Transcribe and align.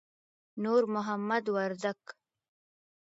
نور 0.63 0.83
محمد 0.93 1.45
وردک 1.55 1.99